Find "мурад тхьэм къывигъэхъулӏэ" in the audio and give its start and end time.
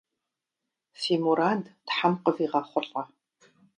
1.23-3.03